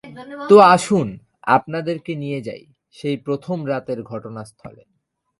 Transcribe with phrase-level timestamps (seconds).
[0.49, 1.07] তো আসুন
[1.47, 2.63] আপনাদেরকে নিয়ে যাই
[2.95, 4.83] সেই প্রথম রাতের ঘটনাস্থলে।